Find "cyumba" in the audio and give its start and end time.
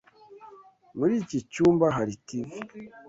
1.51-1.85